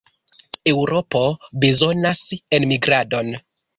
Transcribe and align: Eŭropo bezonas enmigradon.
Eŭropo 0.71 1.21
bezonas 1.65 2.23
enmigradon. 2.59 3.31